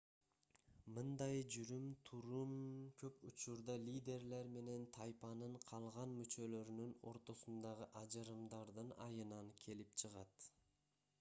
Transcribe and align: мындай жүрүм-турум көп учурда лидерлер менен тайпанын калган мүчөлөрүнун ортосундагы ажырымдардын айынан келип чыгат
мындай 0.93 1.41
жүрүм-турум 1.55 2.53
көп 3.01 3.19
учурда 3.31 3.75
лидерлер 3.83 4.49
менен 4.55 4.87
тайпанын 4.97 5.57
калган 5.73 6.15
мүчөлөрүнун 6.21 6.95
ортосундагы 7.13 7.89
ажырымдардын 8.01 8.91
айынан 9.09 9.53
келип 9.67 9.93
чыгат 10.05 10.49